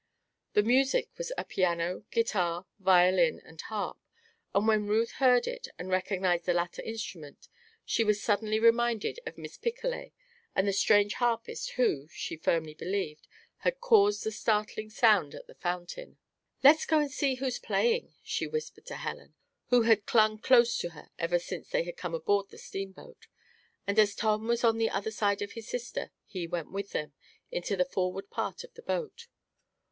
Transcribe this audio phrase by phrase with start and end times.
[0.53, 3.99] The music was a piano, guitar, violin, and harp,
[4.51, 7.47] and when Ruth heard it and recognized the latter instrument
[7.85, 10.11] she was suddenly reminded of Miss Picolet
[10.55, 13.27] and the strange harpist who (she firmly believed)
[13.57, 16.17] had caused the startling sound at the fountain.
[16.63, 19.35] "Let's go and see who's playing," she whispered to Helen,
[19.67, 23.27] who had clung close to her ever since they had come aboard the steamboat.
[23.85, 27.13] And as Tom was on the other side of his sister, he went with them
[27.51, 29.27] into the forward part of the boat.